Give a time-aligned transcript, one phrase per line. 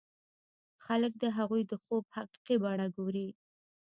[0.85, 3.27] خلک د هغوی د خوب حقيقي بڼه ګوري.